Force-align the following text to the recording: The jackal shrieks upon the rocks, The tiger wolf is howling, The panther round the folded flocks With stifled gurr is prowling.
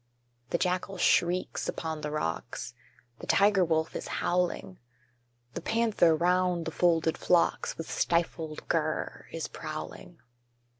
The 0.49 0.57
jackal 0.57 0.97
shrieks 0.97 1.69
upon 1.69 2.01
the 2.01 2.09
rocks, 2.09 2.73
The 3.19 3.27
tiger 3.27 3.63
wolf 3.63 3.95
is 3.95 4.07
howling, 4.17 4.79
The 5.53 5.61
panther 5.61 6.15
round 6.15 6.65
the 6.65 6.71
folded 6.71 7.19
flocks 7.19 7.77
With 7.77 7.87
stifled 7.87 8.67
gurr 8.67 9.27
is 9.31 9.47
prowling. 9.47 10.17